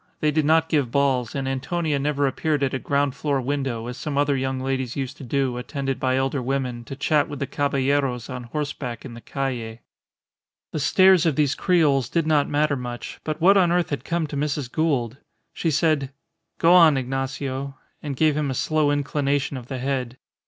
They 0.19 0.31
did 0.31 0.45
not 0.45 0.67
give 0.67 0.89
balls, 0.89 1.35
and 1.35 1.47
Antonia 1.47 1.99
never 1.99 2.25
appeared 2.25 2.63
at 2.63 2.73
a 2.73 2.79
ground 2.79 3.13
floor 3.13 3.39
window, 3.39 3.85
as 3.85 3.97
some 3.97 4.17
other 4.17 4.35
young 4.35 4.59
ladies 4.59 4.95
used 4.95 5.15
to 5.17 5.23
do 5.23 5.57
attended 5.57 5.99
by 5.99 6.15
elder 6.17 6.41
women, 6.41 6.83
to 6.85 6.95
chat 6.95 7.29
with 7.29 7.37
the 7.37 7.45
caballeros 7.45 8.27
on 8.27 8.45
horseback 8.45 9.05
in 9.05 9.13
the 9.13 9.21
Calle. 9.21 9.77
The 10.71 10.79
stares 10.79 11.27
of 11.27 11.35
these 11.35 11.53
creoles 11.53 12.09
did 12.09 12.25
not 12.25 12.49
matter 12.49 12.75
much; 12.75 13.19
but 13.23 13.39
what 13.39 13.57
on 13.57 13.71
earth 13.71 13.91
had 13.91 14.03
come 14.03 14.25
to 14.25 14.35
Mrs. 14.35 14.71
Gould? 14.71 15.17
She 15.53 15.69
said, 15.69 16.11
"Go 16.57 16.73
on, 16.73 16.97
Ignacio," 16.97 17.77
and 18.01 18.15
gave 18.17 18.35
him 18.35 18.49
a 18.49 18.55
slow 18.55 18.89
inclination 18.89 19.55
of 19.55 19.67
the 19.67 19.77
head. 19.77 20.17